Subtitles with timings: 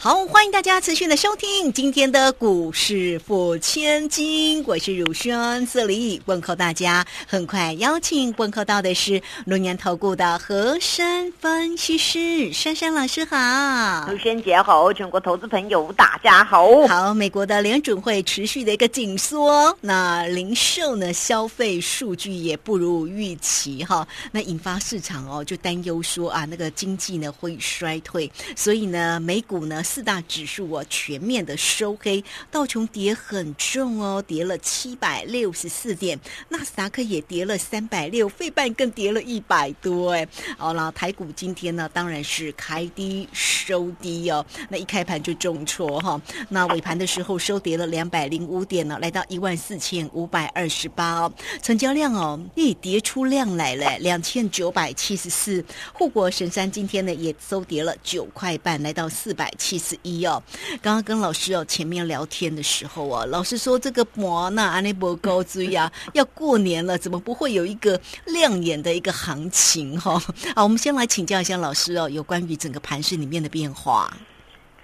[0.00, 7.04] 好，欢迎大家持续的收听今天的股市付千金，我是汝轩，这里问候大家。
[7.26, 16.68] 很快邀请问候到的是龙年投顾的和山分析师珊珊老师，好，汝轩姐好，全国投资朋友大家好。
[16.86, 29.82] 好，美国的联准会持续的一个紧缩，那零售呢消费数据也不如预期哈，那引发市场哦就担忧说啊那个经济呢会衰退，所以呢美股呢。
[29.88, 40.28] 四大指数哦，全面的收黑，道琼跌很重哦，跌了七百六十四点，纳斯达克也跌了三百六，费半更跌了一百多哎。
[40.58, 55.64] 好了，台股今天呢，当然是开低收低哦，那一开盘就重挫哈，那尾盘的时候收跌了两百零五点呢，来到一万四千五百二十八哦，成交量哦，一跌出量来了，两千九百七十四。
[55.94, 59.77] 护国神山今天呢也收跌了九块半，来到四百七。
[59.78, 60.42] 十一哦，
[60.82, 70.18] 刚刚跟老师哦前面聊天的时候啊，老师说这个摩纳安尼博高追啊， 要过年了，怎么不会有一个亮眼的一个行情哈？
[70.56, 74.12] 好，我们先来请教一下老师哦，有关于整个盘市里面的变化。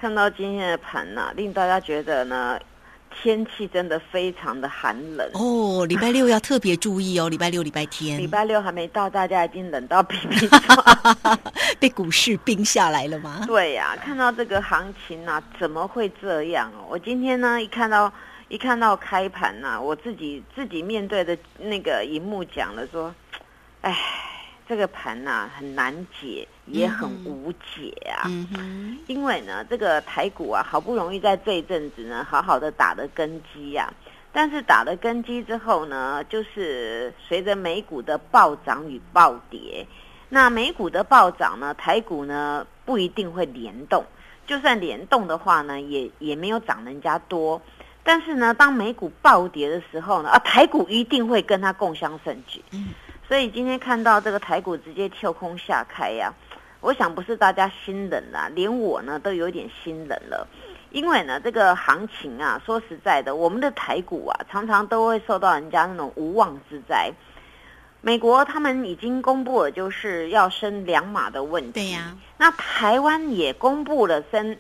[0.01, 2.59] 看到今天的盘呢，令大家觉得呢。
[3.23, 8.19] 天气真的非常的寒冷哦，礼拜六要特别注意哦，礼拜六、礼拜天。
[8.19, 10.49] 礼拜六还没到，大家已经冷到皮皮
[11.81, 13.45] 被股市冰下来了吗？
[13.47, 16.85] 对呀，看到这个行情啊，怎么会这样哦？
[16.91, 18.13] 我今天呢，一看到
[18.49, 23.15] 一看到开盘呐，我自己自己面对的那个荧幕讲了说，
[23.81, 23.97] 哎。
[24.67, 28.29] 这个盘呐很难解，也很无解啊。
[29.07, 33.93] 因为呢，这个台股啊，好不容易在这一阵子呢，好好的打了根基呀。
[34.33, 39.87] 但是打了根基之后呢，就是随着美股的暴涨与暴跌，
[40.29, 44.05] 那美股的暴涨呢，台股呢不一定会联动。
[44.47, 47.63] 就算联动的话呢，也也没有涨人家多。
[48.03, 52.61] 但是呢，当美股暴跌的时候呢，啊，台股一定会跟它共襄盛举。
[53.27, 56.31] 所以今天看到这个台股直接跳空下开呀，
[56.85, 60.47] 我想不是大家心冷啦，连我呢都有点心冷了。
[60.91, 67.11] 因为呢，这个行情啊，说实在的，我们的台股啊，常常都会受到人家那种无妄之灾。
[68.03, 71.73] 美国他们已经公布了，就是要升两码的问题。
[71.73, 72.15] 对呀。
[72.37, 74.55] 那台湾也公布了升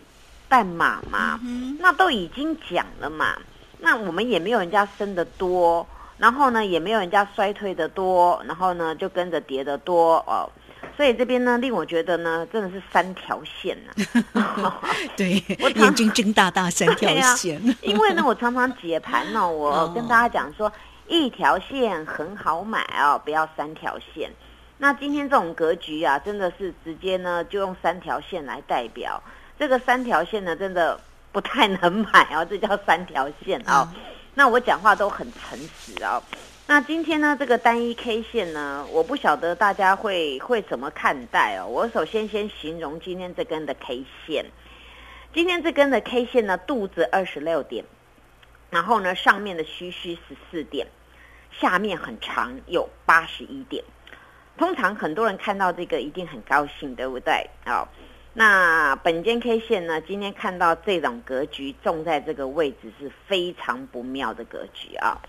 [0.48, 1.38] 半码嘛？
[1.78, 3.36] 那都已经讲了嘛？
[3.78, 5.86] 那我们也没有人家升的多。
[6.16, 10.48] 然后呢，也没有人家衰退的多，然后呢，就跟着跌的多哦，
[10.96, 14.80] 所以这边呢，令我觉得呢，真的是三条线呐。
[15.16, 17.60] 对， 我眼睛睁大大，三条线。
[17.82, 20.72] 因为呢，我常常解盘呢，我跟大家讲说，
[21.08, 24.30] 一条线很好买哦，不要三条线。
[24.78, 29.22] 那今天这种格局啊，真的是直接呢，就用三条线来代表。
[29.58, 31.00] 这个三条线呢，真的
[31.32, 33.88] 不太能买哦，这叫三条线哦。
[34.34, 36.22] 那我讲话都很诚实啊。
[36.66, 41.66] 那今天呢，这个单一 K 线呢，我不晓得大家会会怎么看待哦。
[41.66, 44.46] 我首先先形容今天这根的 K 线，
[45.34, 47.84] 今天这根的 K 线呢，肚子二十六点，
[48.70, 50.86] 然后呢，上面的虚虚十四点，
[51.52, 53.84] 下面很长有八十一点。
[54.56, 57.50] 通常很多人看到这个一定很高兴，对不对？
[57.66, 57.86] 哦。
[58.32, 60.00] 那本间 K 线呢？
[60.00, 65.20] 今天看到这种格局种在这个位置是非常不妙的格局啊！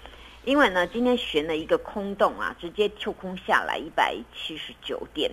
[0.45, 5.31] 因为呢，今天悬了一个空洞啊，直接跳空下来一百七十九点。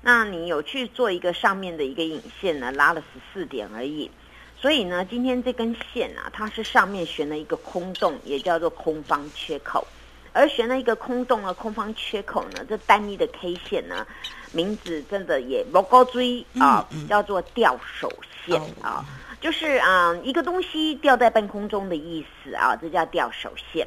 [0.00, 4.10] 那你有去做一个上面的一个引线呢，拉了十四点而已。
[4.58, 9.86] 所以呢，今天这根线啊，它是上面悬了一个空洞，也叫做空方缺口。
[10.32, 14.06] 而悬了一个空洞的空方缺口呢，这单一的 K 线呢。
[14.52, 18.08] 名字真的也不够追啊，叫做吊手
[18.46, 19.04] 线啊，
[19.40, 23.84] 就是啊一个东西吊在半空中的意思啊，这叫吊手线。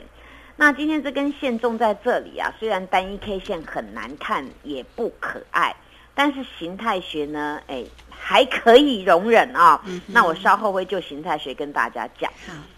[0.57, 5.73] 那今天这根线种在这里啊，虽然单一 K 线很难看，也不可爱，
[6.13, 7.85] 但是形态学呢，哎。
[8.19, 12.29] 还可以容忍啊，那我稍后会就形态学跟大家讲。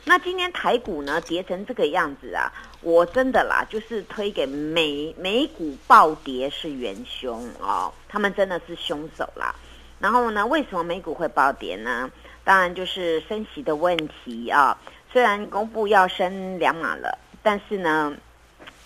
[0.04, 9.56] 那今天台股呢跌成这个样子啊，我真的啦，就是推给美美股暴跌是元凶哦，他们真的是凶手啦。
[9.98, 12.12] 然后呢，为什么美股会暴跌呢？
[12.44, 14.78] 当然就是升息的问题啊。
[15.12, 18.14] 虽然公布要升两码了，但是呢，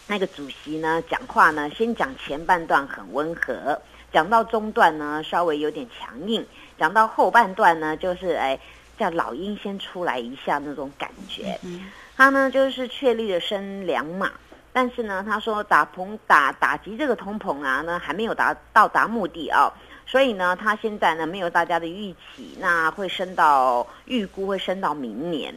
[0.08, 3.82] 那个主席呢讲话呢，先讲前半段很温和。
[4.12, 6.46] 讲到中段呢稍微有点强硬，
[6.78, 8.60] 讲到后半段呢就是哎
[8.96, 11.60] 叫老鹰先出来一下那种感觉。
[12.16, 14.32] 他呢就是确立了升两码，
[14.72, 19.74] 但是呢他说打通打打击这个通膨啊，呢还没有达到达目的啊。
[20.06, 25.52] 所以呢，他现在呢没有大家的预期，那会升到预估会升到明年，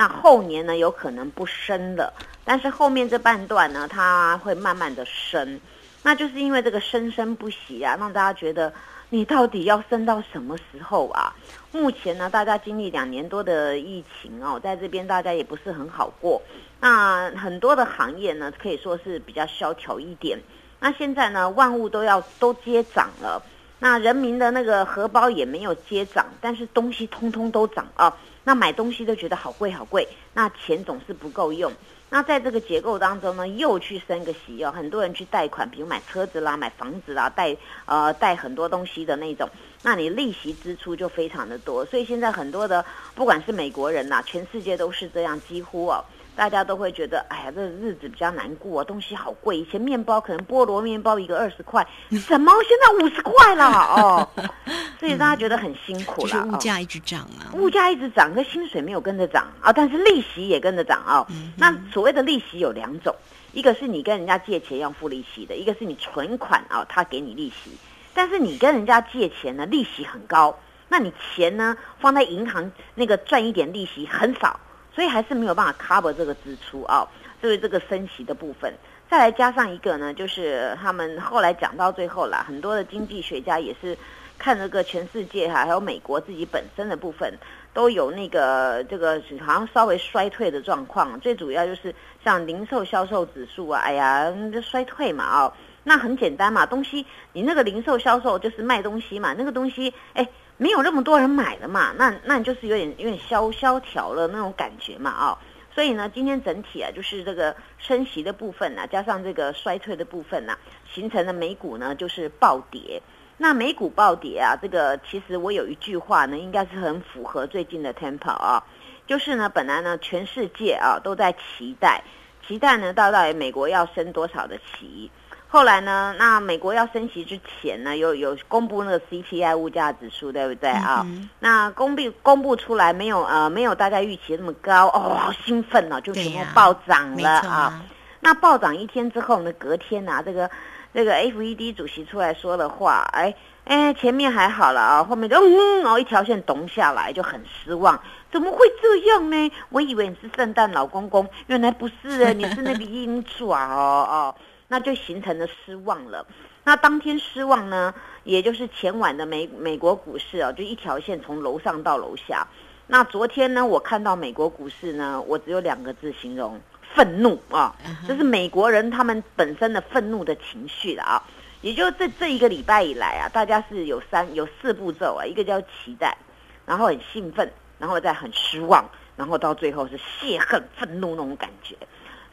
[0.00, 2.10] 那后年呢有可能不升了，
[2.42, 5.60] 但是后面这半段呢，它会慢慢的升，
[6.02, 8.72] 那就是因为这个生生不息啊，让大家觉得
[9.10, 11.36] 你到底要升到什么时候啊？
[11.70, 16.40] 目前呢，大家经历两年多的疫情哦，在这边大家也不是很好过，
[16.80, 20.38] 那很多的行业呢可以说是比较萧条一点，
[20.80, 23.42] 那现在呢万物都要都接涨了。
[23.82, 28.14] 那人民的那个荷包也没有接涨，但是东西通通都涨啊！
[28.44, 31.72] 那买东西都觉得好贵好贵，那钱总是不够用。
[32.12, 37.56] 那在这个结构当中呢，又去升个息哦，很多人去贷款，比如买车子啦、买房子啦，贷
[37.86, 39.48] 呃贷很多东西的那种，
[39.82, 41.84] 那你利息支出就非常的多。
[41.84, 42.84] 所以现在很多的，
[43.14, 46.04] 不管是美国人呐，全世界都是这样，几乎哦。
[46.40, 49.58] 大家都会觉得，哎呀，这日子比较难过，东西好贵。
[49.58, 54.26] 以前面包可能菠萝面包一个二十块， 什么现在五十块了哦，
[54.98, 56.46] 所以大家觉得很辛苦了。
[56.46, 61.26] 物价一直涨啊，物价一直涨，可薪水没有跟着涨啊，但是利息也跟着涨啊。
[61.58, 63.14] 那所谓的利息有两种，
[63.52, 67.70] 一个是你跟人家借钱要付利息的，一个是你存款啊，他给你利息。
[68.14, 70.58] 但是你跟人家借钱呢，利息很高，
[70.88, 74.58] 那你钱呢放在银行那个赚一点利息很少。
[74.94, 77.06] 所以还是没有办法 cover 这个支出啊，
[77.40, 78.72] 作为这个升息的部分，
[79.08, 83.96] 再来加上一个呢，就是他们后来讲到最后啦，很多的经济学家也是
[84.38, 87.32] 看这个全世界哈，还有美国自己本身的部分
[87.72, 91.94] 都有那个这个好像稍微衰退的状况，最主要就是
[92.24, 95.52] 像零售销售指数啊，哎呀，就衰退嘛啊，
[95.84, 100.28] 那很简单嘛，东西你那个零售销售就是卖东西嘛，那个东西哎。
[100.60, 105.38] 没有那么多人买了嘛，那那就是有点有点萧萧条了那种感觉嘛啊，
[105.74, 110.58] 所以呢，今天整体啊就是这个升息的部分呢，加上这个衰退的部分呢，
[110.92, 113.00] 形成的美股呢就是暴跌。
[113.38, 118.62] 那美股暴跌啊，这个其实我有一句话呢，应该是很符合最近的 tempo 啊，
[119.06, 122.04] 就是呢，本来呢全世界啊都在期待，
[122.46, 125.10] 期待呢到底美国要升多少的息。
[125.52, 126.14] 后来呢？
[126.16, 131.04] 那美国要升息之前呢，有有公布那个 CPI 物价指数，对不对啊？
[131.40, 133.24] 那公布公布出来没有？
[133.24, 137.82] 呃，没有大家预期那么高哦，好兴奋哦，就全部暴涨了啊！
[138.20, 140.48] 那暴涨一天之后呢，隔天啊，这个
[140.94, 148.00] 这个 FED 主席出来说的话，哎哎，前面还好了啊，后面就嗯哦一条线咚下来，就很失望。
[148.30, 149.52] 怎么会这样呢？
[149.70, 154.34] 我以为你是圣诞老公公，原来不是，你是那个 鹰爪哦哦。
[154.70, 156.24] 那就形成了失望了。
[156.62, 162.46] 那当天失望呢，也就是前晚的美美国股市啊，就一条线从楼上到楼下。
[162.86, 166.60] 那昨天呢，我看到美国股市呢，我只有两个字形容：
[166.94, 167.74] 愤怒啊！
[168.06, 171.22] 这是美国人他们本身的愤怒的情绪了啊。
[171.62, 176.16] 也就这这一个礼拜以来啊，大家是有三有四步骤啊，一个叫期待，
[176.64, 181.76] 然后很兴奋，然后再很失望，然后到最后是泄恨、愤怒那种感觉。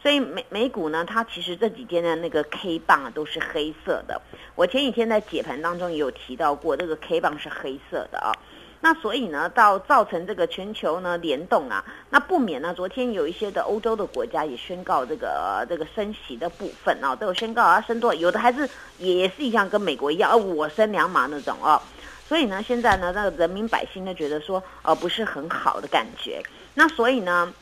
[0.07, 4.21] 所以美美股呢，它其实这几天的那个 K 棒啊都是黑色的。
[4.55, 8.31] 我前几天在解盘当中也有提到过，这个 K 棒是黑色的啊。
[8.79, 21.81] 那所以呢，到造成这个全球呢联动啊，那不免呢，昨天有一些的欧洲的国家也宣告这个这个升息的部分啊，都有宣告要升多，有的还是也是一样跟美国一样，我升两码那种哦。
[22.25, 26.41] 所以呢，现在呢，那个人民百姓呢觉得说，呃，不是很好的感觉。
[26.75, 27.53] 那所以呢。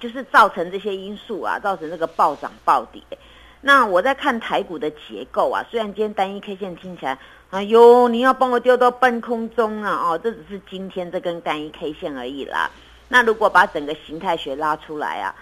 [0.00, 3.02] 就是造成这些因素啊，造成这个暴涨暴跌。
[3.60, 7.18] 那我在看台股的结构啊，虽然今天单一 K 线听起来，
[7.50, 12.70] 哎呦，你要帮我丢到半空中啊，哦，这只是今天这根单一 K 线而已啦。
[13.08, 15.34] 那如果把整个形态学拉出来啊。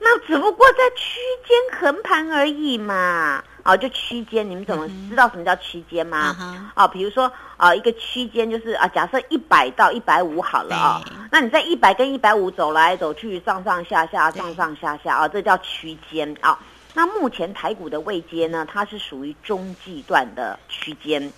[0.00, 6.70] 那只不过在区间横盘而已嘛，啊，就区间，你们怎么知道什么叫区间吗？
[6.74, 11.02] 啊，比如说啊，一个区间就是啊，假设一百到一百五好了啊，
[11.32, 16.58] 那你在一百跟一百五走来走去，上上下下，上上下下啊，这叫区间啊。
[16.92, 21.32] 那目前台股的位阶呢，它是属于中继段的区间。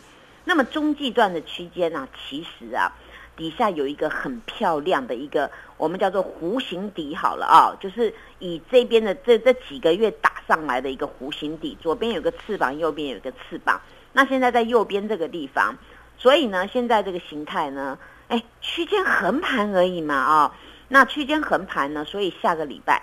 [0.45, 2.93] 那么中继段的区间呢，其实啊。
[3.37, 13.81] 底下有一个很漂亮的一个，我们叫做弧形底，好了啊，就是以这边的这这几个月打上来的一个弧形底，左边有个翅膀，右边有个翅膀。
[14.13, 15.77] 那现在在右边这个地方，
[16.17, 20.57] 所以呢，现在这个形态呢，哎，区间横盘而已嘛啊。
[20.89, 23.03] 那区间横盘呢，所以下个礼拜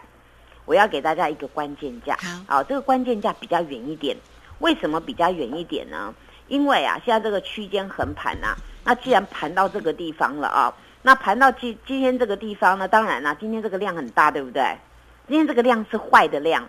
[0.66, 4.18] 我要给大家一个关键价，好，这个关键价比较远一点。
[4.60, 6.14] 为什么比较远一点呢？
[6.54, 14.78] 因为啊，现在这个区间横盘呐，那既然盘到这个地方了啊，那盘到今今天这个地方呢，当然啦，今天这个量很大，对不对？
[15.28, 16.64] 今天这个量是坏的量，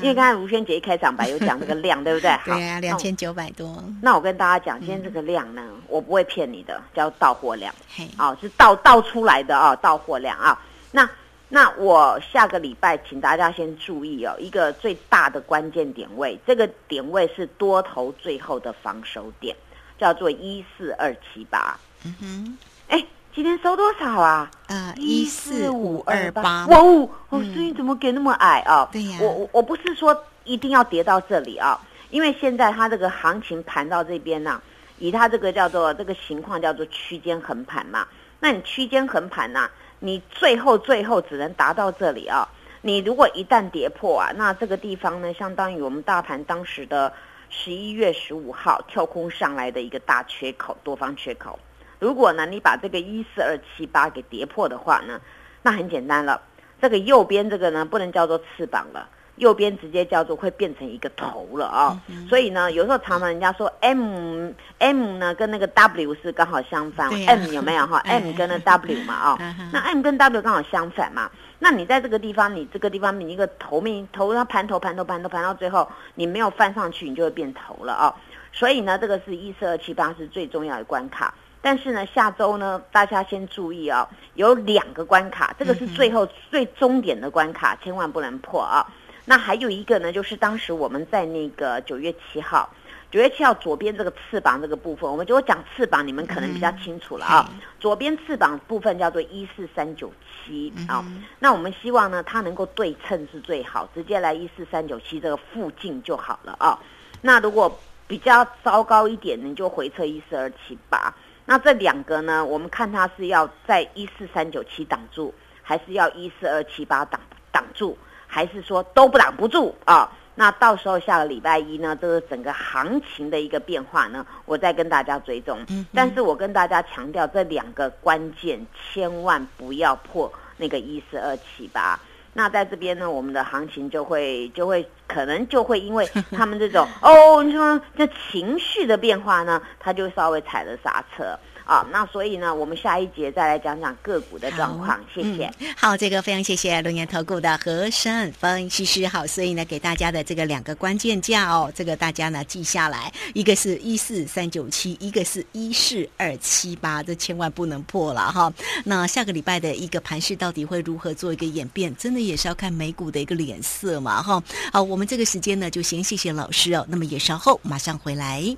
[0.00, 2.36] 因为刚才吴宣姐一开场白有讲这个量， 对不对？
[2.44, 3.82] 对啊，两千九百多。
[4.02, 7.72] 那我跟大家讲，今天这个量呢，我不会骗你的，叫到货量，
[8.18, 10.60] 哦，是到到出来的啊，到货量啊。
[10.92, 11.08] 那
[11.50, 19.54] 那我下个礼拜，请大家先注意哦，一个最大的关键点位，这个点位是多头最后的防守点，
[19.98, 21.78] 叫做一四二七八。
[22.06, 23.04] 嗯哼，哎。
[23.32, 24.50] 今天收多少啊？
[24.66, 26.66] 啊，一四五二八。
[26.66, 28.88] 哇哦，哦，声音怎么给那么矮啊？
[28.90, 31.80] 对呀，我我我不是说一定要跌到这里啊，
[32.10, 34.60] 因为现在它这个行情盘到这边呢，
[34.98, 38.04] 以它这个叫做这个情况叫做区间横盘嘛。
[38.40, 42.48] 那你区间横盘呐，你最后最后只能达到这里啊。
[42.82, 47.12] 你如果一旦跌破啊，那这个地方呢，相当于我们大盘当时的
[47.50, 51.58] 十一月十五号跳空上来的一个大缺口，多方缺口。
[51.98, 55.20] 如果呢，你把这个一四二七八给跌破的话呢，
[55.62, 56.40] 那很简单了。
[56.80, 59.06] 这个右边这个呢，不能叫做翅膀了，
[59.40, 62.00] 右边直接叫做会变成一个头了啊。
[62.28, 67.98] 所以呢，有时候常常人家说 M M 呢跟那个 W 是刚好相反，M 有没有哈？
[68.06, 71.30] M 跟那 W 嘛 啊，那 M 跟 W 刚好相反嘛。
[71.58, 78.14] 那你在这个地方，你这个地方你一个头面头它盘头盘头盘头盘到最后，你没有翻上去，你就会变头了啊。
[78.52, 81.34] 所以呢，这个是一四二七八是最重要的关卡。
[81.62, 88.86] 但是呢，下周呢，大家先注意啊，有两个关卡，这个是最后最终点的关卡，千万不能破啊。
[89.30, 92.68] 那还有一个呢，就是当时我们在那个九月七号，
[93.12, 97.48] 九月七号左边这个翅膀这个部分，我们就讲翅膀，你们可能比较清楚了啊。
[97.78, 101.04] 左边翅膀部分叫做一四三九七啊，
[101.38, 106.76] 那我们希望呢，它能够对称是最好，直接来一四三九七这个附近就好了啊。
[107.22, 111.14] 那如果比较糟糕一点，你就回撤一四二七八。
[111.46, 112.44] 那这两个呢？
[112.44, 115.32] 我们看它是要在一四三九七挡住，
[115.62, 117.20] 还是要一四二七八挡
[117.52, 117.96] 挡住，
[118.32, 120.08] 还是说都不挡不住啊？
[120.36, 125.58] 那到时候下个礼拜一呢，这个整个行情的一个变化呢，我再跟大家追踪。
[125.92, 131.98] 但是我跟大家强调，这两个关键千万不要破那个一四二七八。
[132.32, 141.36] 那在这边呢，我们的行情就会就会可能就会因为 他们这种哦，你说这情绪的变化呢，他就稍微踩了刹车。
[141.70, 145.48] 啊，那所以呢，我们下一节再来讲讲个股的状况，谢谢。
[145.76, 149.06] 好，这个非常谢谢龙岩投顾的和生分析师。
[149.06, 158.52] 好，所以呢，给大家的这个两个关键价哦，这个大家呢记下来，一个是一四三九七，一个是一四二七八，这千万不能破了哈。
[158.84, 164.42] 那下个礼拜的一个盘势到底会如何做一个演变，真的也是要看美股的一个脸色嘛哈。
[164.72, 168.56] 好，我们这个时间呢就先谢谢老师哦，那么也稍后马上回来。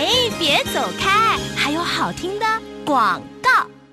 [0.00, 2.46] 哎，别走开，还有好听的
[2.86, 3.20] 广。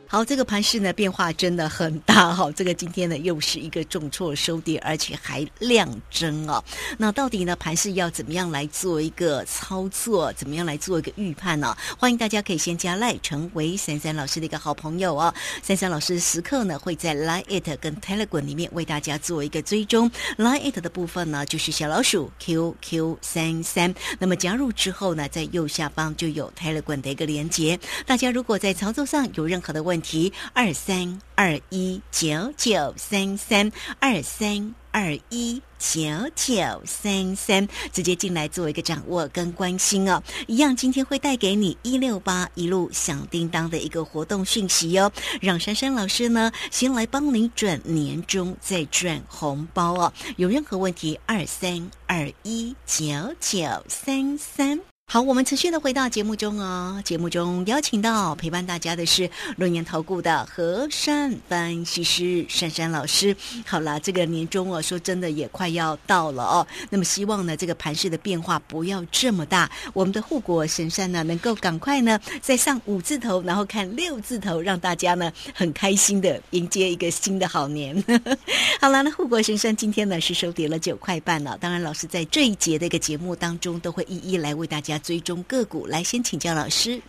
[0.09, 2.49] 好，这个盘势呢变化真的很大哈。
[2.55, 6.63] 这个今天呢又是一个重挫收跌，而且还量增哦。
[6.97, 10.31] 那到底呢盘势要怎么样来做一个操作？
[10.31, 11.75] 怎么样来做一个预判呢？
[11.99, 15.33] 欢迎大家可以先加赖成为三三老师的一个好朋友哦。
[15.61, 20.09] 三三老师时刻呢会在 Line It 跟 Telegram 里面为大家做一个追踪。
[20.37, 23.93] Line It 的部分呢就是小老鼠 QQ 三三。
[24.19, 27.77] 那么加入之后呢，在右下方就有 Telegram 的一个连接。
[28.05, 35.99] 大家如果在操作上有任何的问，问题二三二一九九三三二三二一九
[36.35, 40.21] 九三三，直接进来做一个掌握跟关心哦。
[40.45, 45.11] 一样，今天会带给你一六八一路响叮当的一个活动讯息哟。
[45.41, 50.13] 让珊珊老师呢，先来帮你转年终，再转红包哦。
[50.35, 53.03] 有任何问题，二三二一九
[53.39, 54.79] 九三三。
[55.09, 57.01] 好，我们持续的回到节目中哦。
[57.05, 63.33] 节目中邀请到陪伴大家的是论言投顾的和善分析师珊珊老师。
[63.65, 66.67] 好了，这个年终哦，说真的也快要到了哦。
[66.89, 77.95] 那么希望呢，这个盘势的变化不要这么大，我们的护国神山呢，能够赶快呢再上五字头，然后看六字头，让大家呢很开心的迎接一个新的好年。
[78.81, 81.57] 好了，那护国神山今天呢是收跌了九块半了。
[81.61, 84.96] 当然，老师在这一节的一个节目当中，都会一一来为大家。
[84.97, 87.01] 追踪个股，来先请教老师。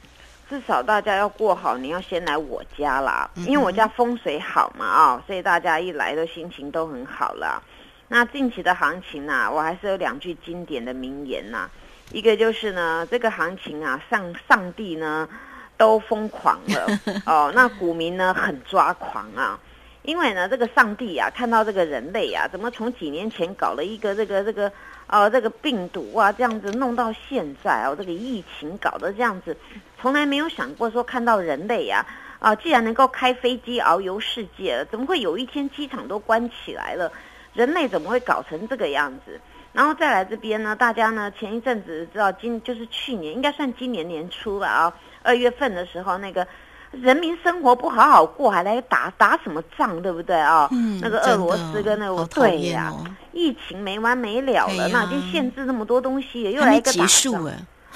[0.48, 7.62] 至少大家要过好，你要先来我家啦，因为我家风水好嘛啊，所以大家一来的心情都很好啦。
[8.08, 11.68] 那近期的行情呢，我还是有两句经典的名言呐，
[12.12, 15.28] 一个就是呢，这个行情啊，上上帝呢
[15.76, 19.60] 都疯狂了 哦，那股民呢很抓狂啊，
[20.08, 24.72] 因为呢，这个上帝啊，看到这个人类啊，怎么从几年前搞了一个这个这个。
[25.10, 29.56] 哦，这个病毒啊，这样子弄到现在哦，这个疫情搞得这样子，
[29.98, 32.04] 从来没有想过说看到人类呀，
[32.38, 37.10] 啊，既然能够开飞机遨游世界了，怎么会有一天机场都关起来了？
[37.54, 39.40] 人类怎么会搞成这个样子？
[39.72, 46.46] 然后再来这边呢，大家呢前一阵子知道今就是去年应该算今年年初吧啊，二月份的时候那个。
[46.90, 50.66] 人民生活不好好过，还来打打什么仗，对不对啊？
[50.72, 57.06] 嗯，那个俄罗斯跟那个对呀，哦疫情没完没了了，那已经限制那么多东西，又来一个打仗。
[57.06, 57.54] 结束哎，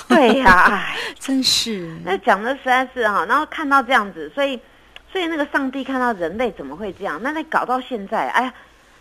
[0.09, 4.61] 对呀， 哎，真是那讲的实在是哈，然后看到这样子，所以
[5.11, 7.19] 所以那个上帝看到人类怎么会这样？
[7.23, 8.55] 那那搞到现在，哎呀，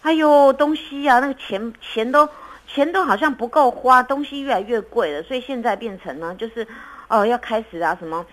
[0.04, 2.28] 哎呦，东西啊，那个钱钱都
[2.66, 6.66] 钱都好像不够花，东西越来越贵了，所以现在变成呢，就是
[7.10, 8.26] 哦要开始啊什么。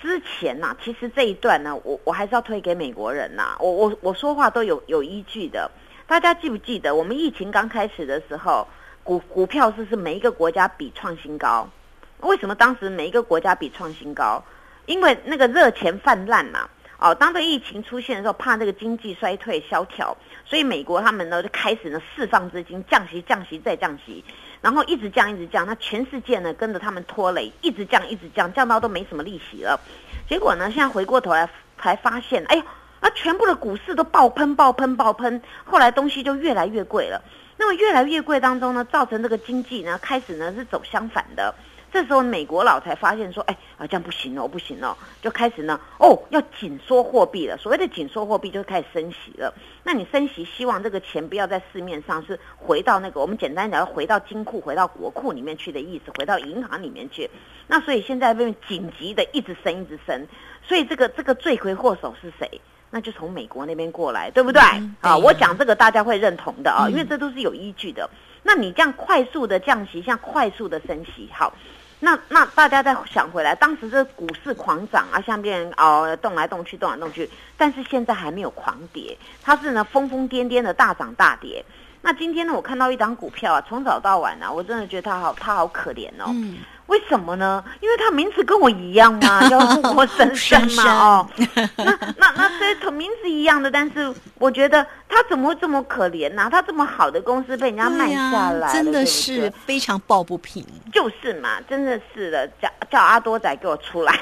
[0.00, 5.70] 之前呐、其实这一段呢，我我还是要推给美国人呐、我我我说话都有有依据的。
[6.06, 8.66] 大家记不记得，我们疫情刚开始的时候，
[9.02, 11.68] 股股票是是每一个国家比创新高？
[12.20, 14.42] 为什么当时每一个国家比创新高？
[14.86, 16.68] 因为那个热钱泛滥嘛。
[16.98, 24.24] 哦，当这疫情出现的时候，怕这个经济衰退萧条，所以美国他们呢就开始呢释放资金，降息、降息再降息，
[24.66, 25.64] 然后一直降、一直降。
[25.64, 29.78] 那全世界呢跟着他们拖累，一直降、一直降，降到都没什么利息了。
[30.28, 32.64] 结果呢，现在回过头来才发现，哎呀，
[32.98, 37.22] 啊，全部的股市都爆喷、爆喷、爆喷，后来东西就越来越贵了。
[37.56, 41.54] 那么越来越贵当中呢，造成这个经济呢开始呢是走相反的。
[41.92, 47.56] 这时候美国佬才发现说，哎啊这样不行哦，不行哦，就开始呢哦要紧缩货币了。
[47.56, 49.52] 所谓的紧缩货币就开始升息了。
[49.82, 57.30] 那你升息，希望这个钱不要在市面上是回到那个我们简单讲，回到金库、回到国库里面去的意思，回到银行里面去。
[57.66, 60.26] 那所以现在被紧急的一直升，一直升。
[60.62, 62.60] 所以这个这个罪魁祸首是谁？
[62.90, 64.60] 那就从美国那边过来，对不对？
[64.60, 68.08] 啊，嗯对呀我讲这个大家会认同的啊，嗯因为这都是有依据的。
[68.42, 71.52] 那你这样快速的降息，像快速的升息，好，
[71.98, 81.64] 那那大家再想回来，当时这股市狂涨啊，像变哦动来动去，动来动去，但是现在还没有狂跌，它是呢疯疯癫癫的大涨大跌。
[82.02, 86.26] 那今天呢，我看到一档股票啊，从早到晚啊，我真的觉得它好，它好可怜哦。
[86.28, 87.64] 嗯， 为什么呢？
[87.80, 90.84] 因为他名字跟我一样嘛， 叫护国神山嘛，
[91.18, 91.28] 哦，
[91.76, 104.12] 那那那虽然名字一样的，但是我觉得他怎么会这么可怜呢、他这么好的公司被人家卖下来了，真的是非常抱不平，就是嘛，真的是的，叫叫阿多仔给我出来。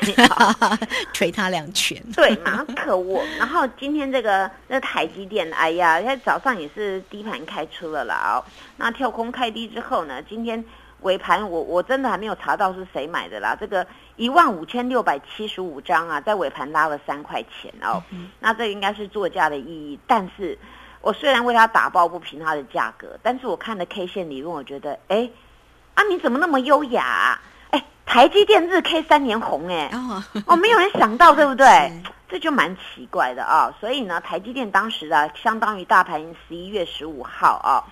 [1.13, 2.03] 捶他两拳。
[2.17, 3.23] 对嘛，可恶！
[3.39, 8.45] 然后今天这个那台积电，哎呀，它早上也是低盘开出了啦哦。
[8.77, 10.65] 那跳空开低之后呢，今天
[11.05, 13.57] 尾盘我我真的还没有查到是谁买的啦。
[13.59, 13.87] 这个
[14.17, 18.03] 一万五千六百七十五张啊，在尾盘拉了三块钱哦。
[18.41, 20.59] 那这应该是作价的意义，但是
[21.01, 25.31] 我虽然为它打抱不平它的价格，但是我看了 K 线理论，我觉得，哎，
[25.95, 27.41] 啊你怎么那么优雅、啊？
[27.71, 32.11] 哎，台积电日 K 三年红哎、哦，哦，没有人想到， 对不对是？
[32.27, 33.73] 这就蛮奇怪的啊。
[33.79, 37.85] 所以呢，台积电当时啊，相当于大盘十一月十五号啊，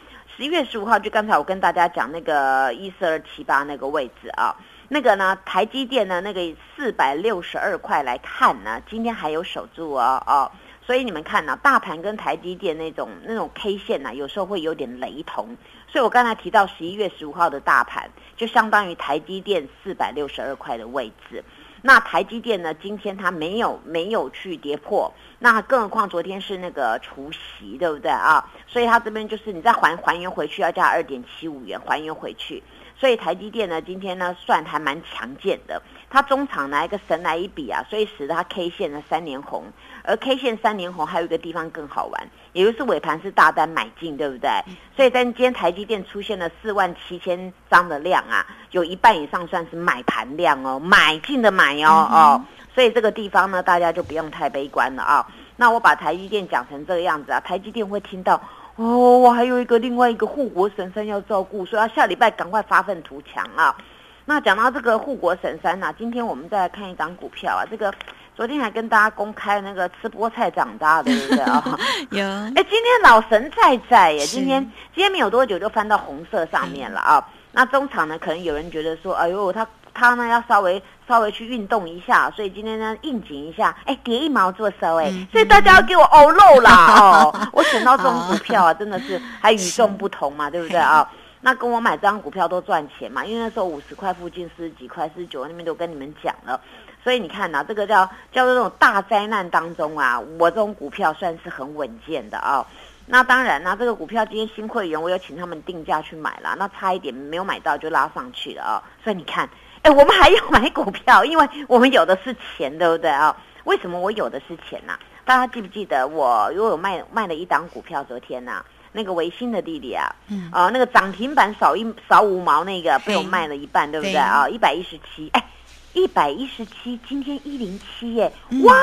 [0.42, 4.52] 十一月十五号就刚才我跟大家讲那个一四二七八那个位置啊，
[4.88, 6.40] 那个呢，台积电呢那个
[6.74, 10.50] 四百六十二块来看呢，今天还有守住哦哦。
[10.84, 15.56] 所以你们看呢、大盘跟台积电那种那种 K 线呢、有时候会有点雷同。
[15.86, 21.44] 所以我刚才提到十一月十五号的大盘，就相当于台积电四百六十二块的位置。
[21.84, 22.72] 那台积电呢？
[22.74, 28.48] 今天它没有没有去跌破，那更何况昨天是那个除夕，对不对啊？
[28.68, 32.62] 所以它这边就是你再还还原回去要加二点七五元还原回去。
[32.96, 35.82] 所以台积电呢，今天呢算还蛮强健的，
[36.12, 39.64] 它中场拿一个神来一笔啊，所以使得它 K 线呢三连红，
[40.04, 44.50] 而 K 线三连红还有一个地方更好玩，也就是尾盘是大单买进，对不对？
[44.94, 52.44] 所以在今天台积电出现了四万七千张的量啊，有一半以上算是买盘量哦，买进的买哦哦，
[52.74, 55.26] 所以这个地方呢，大家就不用太悲观了啊。
[55.56, 58.38] 那我把台积电讲成这个样子啊，台积电会听到
[58.76, 63.74] 哦，我还有一个另外一个护国神山要照顾，所以要下礼拜赶快发愤图强啊。
[64.24, 67.92] 那讲到这个护国神山呐、今天我们再来看一张股票啊，这个
[68.36, 71.62] 昨天还跟大家公开那个吃菠菜长大的，对不对啊？
[72.10, 74.62] 有 哎，今天老神在在耶，今天
[74.94, 77.28] 今天没有多久就翻到红色上面了啊。
[77.50, 87.34] 那中场呢，可能有人觉得说，哎呦，他他呢要稍微稍微去运动一下，所以今天呢应景一下，哎，跌一毛做收哎，嗯所以大家要给我欧肉啦哦。
[87.52, 91.06] 我选到这种股票啊，真的是还与众不同嘛，对不对啊？
[91.44, 96.60] 那跟我买这张股票都赚钱嘛，因为那时候五十块附近四十几块、四十九那边都跟你们讲了，
[97.02, 102.64] 所以你看呐、这个叫叫做这种大灾难当中啊，我这种股票算是很稳健的啊。
[103.06, 109.50] 那当然啦，这个股票今天新会员我有请他们定价去买了，那差一点没有买到就拉上去了啊、所以你看，
[109.82, 120.48] 哎，我们还要买股票，因为我们有的是钱，对不对啊、为什么我有的是钱呐、大家记不记得我如果有卖卖了一档股票，昨天呐、那个维新的弟弟啊，嗯。
[120.52, 124.12] 啊、那个涨停板少一少五毛那个被我嘿卖了一半，对不对？
[124.12, 124.20] 对。
[124.20, 124.48] 啊？
[124.48, 125.44] 一百一十七，哎，
[125.92, 128.62] 一百一十七，今天一零七耶，嗯。
[128.64, 128.74] 哇，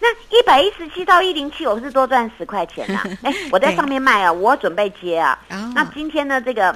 [0.00, 5.38] 那一百一十七到一零七，我是多赚十块钱呐、 哎，我在上面卖啊，我准备接啊。
[5.50, 5.72] 哦。
[5.74, 6.74] 那今天呢，这个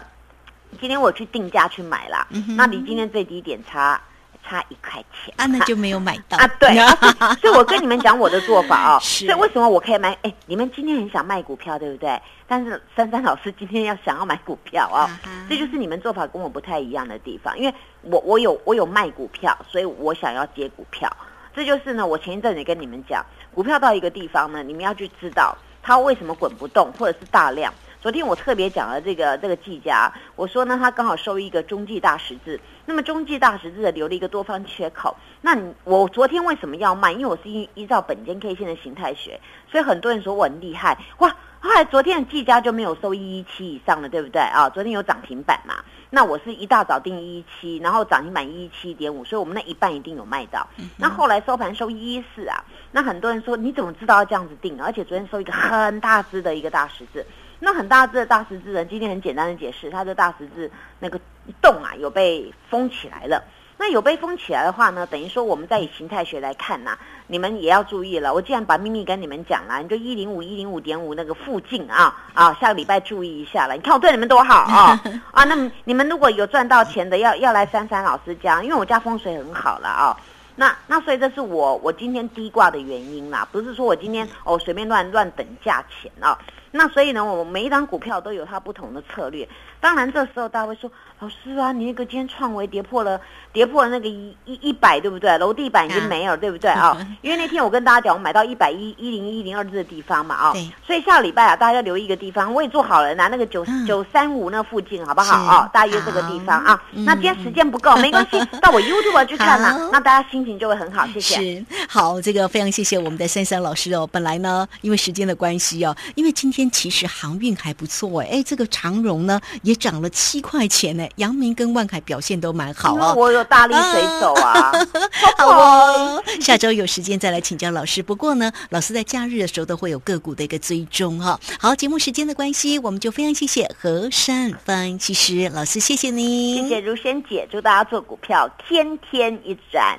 [0.81, 4.01] 今天我去定价去买啦，嗯那离今天最低点差
[4.44, 6.88] 差一块钱啊，那就没有买到 啊，对，啊
[7.40, 8.98] 所以我跟你们讲我的做法哦。
[9.00, 10.16] 是所以为什么我可以买？
[10.22, 12.20] 哎，你们今天很想卖股票，对不对？
[12.46, 17.57] 但是珊珊老师今天要想要买股票哦， 啊哈这就是你们做法跟我不太一样的地方。
[17.59, 21.11] 因为我我有我有卖股票，所以我想要接股票。
[21.55, 23.24] 这就是呢，我前一阵子也跟你们讲，
[23.55, 27.72] 股票到一个地方呢，你们要去知道它为什么滚不动，或者是大量。
[28.00, 35.14] 昨天我特别讲了这个这个技嘉，我说呢，他刚好收一个中继大十字，那么中继大十字的留了一个多方缺口。
[35.42, 37.12] 那你我昨天为什么要卖？
[37.12, 39.38] 因为我是依依照本间 K 线的形态学，
[39.70, 41.30] 所以很多人说我很厉害哇。
[41.62, 44.66] 后来昨天的技嘉就没有收一一七以上了，对不对啊？
[44.70, 45.74] 昨天有涨停板嘛？
[46.08, 50.66] 那我是一大早定一一七，然后涨停板一一七点五，所以我们那一半一定有卖到。
[50.96, 54.82] 那后来收盘收一一四啊，那很多人说你怎么知道要这样子定？
[54.82, 57.26] 而且昨天收一个很大只的一个大十字，
[57.61, 61.20] 那很大只的大十字呢，今天很简单的解释，它的大十字那个
[61.62, 63.42] 洞啊有被封起来了。
[63.83, 68.35] 那有被封起来的话呢，等于说我们在以形态学来看呐、你们也要注意了。
[68.35, 73.75] 我既然把秘密跟你们讲了，你就一零五一零五点五那个附近啊啊，下个礼拜注意一下了。
[73.75, 75.01] 你看我对你们多好啊
[75.33, 75.44] 啊！
[75.44, 80.14] 那么你们如果有赚到钱的，要要来珊珊老师家，因为我家风水很好了啊。
[80.57, 86.38] 那那所以这是我我今天低挂的原因啦，不是说我今天哦随便乱乱等价钱啊。
[86.72, 89.48] 那所以呢，我们每一张股票都有它不同的策略。
[89.81, 90.90] 当然，这时候大家会说，
[91.21, 93.21] 老师啊，你那个今天创维跌破了，
[93.53, 95.37] 跌破了那个一一一百，对不对？
[95.38, 96.97] 楼地板已经没有，对不对啊？
[97.23, 105.71] 因为那天我跟大家讲，我买到一百一一零一零二这个地方嘛啊对，所以下个礼拜啊，大家要留意一个地方，我也做好了，拿那个九嗯九三五那附近，好不好是啊？
[105.73, 106.83] 大约这个地方啊。
[106.93, 111.37] 嗯那今天时间不够，没关系， 到我 YouTube 去看好啦，那大家心情就会很好，谢谢。
[111.37, 114.07] 是好，这个非常谢谢我们的珊珊老师哦。
[114.07, 123.14] 本来呢，因为时间的关系哦，因为今天其实航运还不错哎，哎，这个长荣呢也涨了七块钱呢，阳明跟万海表现都蛮好哦。
[123.16, 124.72] 我有大力水手啊，
[125.38, 128.02] 好哦，下周有时间再来请教老师。
[128.02, 139.98] 不过呢，老师在假日的时候都会有个股的一个追踪哈、好，节目时间的关系，我们就非常谢谢何山分析师老师，谢谢你，谢谢如仙姐，祝大家做股票天天一赚。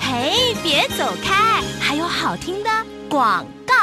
[0.00, 2.70] 嘿，别走开，还有好听的
[3.08, 3.74] 广告。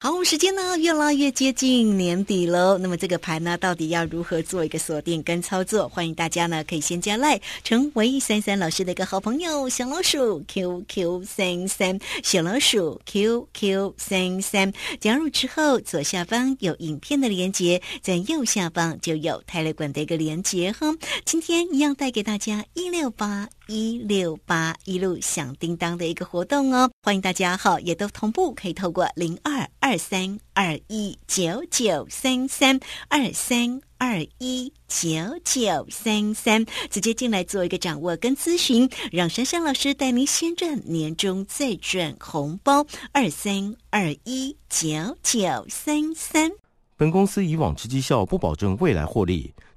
[0.00, 2.78] 好，我们时间呢越来越接近年底喽。
[2.78, 5.88] 那么这个盘呢，到底要如何做一个锁定跟操作？
[5.88, 14.72] 欢迎大家呢可以先加赖，成为三三老师的一个好朋友，小老鼠 QQ 三三，小老鼠 QQ 三三。
[15.00, 20.94] 加入之后，左下方有影片的连接，在右下方就有泰勒管的一个连接哈。
[21.24, 23.48] 今天一样带给大家一六八。
[23.68, 35.10] 一六八一路响叮当的一个活动哦，欢迎大家哈，也都同步可以透过零二二三二一九九三三二三二一九
[35.44, 44.88] 九三三直接进来做一个掌握跟咨询，让珊珊老师带您先赚年终再赚红包二三二一九
[45.22, 46.50] 九三三。
[46.96, 49.52] 本公司以往之绩效不保证未来获利，